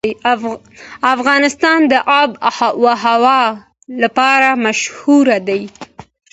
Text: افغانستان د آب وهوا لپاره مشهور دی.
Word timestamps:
افغانستان 1.15 1.79
د 1.91 1.93
آب 2.21 2.31
وهوا 2.83 3.39
لپاره 4.01 4.49
مشهور 4.65 5.27
دی. 5.47 5.61